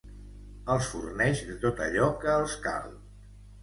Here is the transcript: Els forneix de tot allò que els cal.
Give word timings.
Els 0.75 0.87
forneix 0.93 1.45
de 1.51 1.59
tot 1.67 1.85
allò 1.89 2.11
que 2.25 2.37
els 2.43 2.61
cal. 2.69 2.95